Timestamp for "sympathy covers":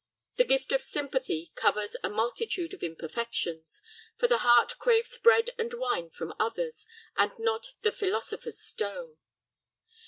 0.83-1.95